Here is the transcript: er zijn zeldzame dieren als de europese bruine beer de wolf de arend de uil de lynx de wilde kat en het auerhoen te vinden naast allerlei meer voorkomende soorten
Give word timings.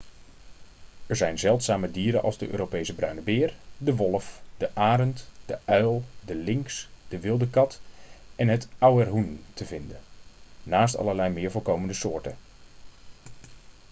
er 1.07 1.15
zijn 1.15 1.39
zeldzame 1.39 1.91
dieren 1.91 2.23
als 2.23 2.37
de 2.37 2.49
europese 2.49 2.93
bruine 2.95 3.21
beer 3.21 3.53
de 3.77 3.95
wolf 3.95 4.41
de 4.57 4.69
arend 4.73 5.25
de 5.45 5.57
uil 5.65 6.03
de 6.25 6.35
lynx 6.35 6.89
de 7.07 7.19
wilde 7.19 7.49
kat 7.49 7.79
en 8.35 8.47
het 8.47 8.67
auerhoen 8.77 9.43
te 9.53 9.65
vinden 9.65 9.99
naast 10.63 10.97
allerlei 10.97 11.33
meer 11.33 11.51
voorkomende 11.51 11.93
soorten 11.93 12.35